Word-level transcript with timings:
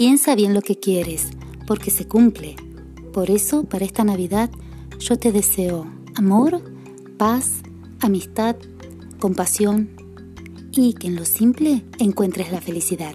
Piensa 0.00 0.34
bien 0.34 0.54
lo 0.54 0.62
que 0.62 0.78
quieres, 0.78 1.26
porque 1.66 1.90
se 1.90 2.08
cumple. 2.08 2.56
Por 3.12 3.30
eso, 3.30 3.64
para 3.64 3.84
esta 3.84 4.02
Navidad, 4.02 4.48
yo 4.98 5.18
te 5.18 5.30
deseo 5.30 5.92
amor, 6.14 6.62
paz, 7.18 7.60
amistad, 8.00 8.56
compasión 9.18 9.90
y 10.72 10.94
que 10.94 11.08
en 11.08 11.16
lo 11.16 11.26
simple 11.26 11.84
encuentres 11.98 12.50
la 12.50 12.62
felicidad. 12.62 13.14